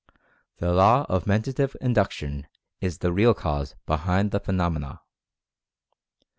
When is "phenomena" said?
4.39-5.01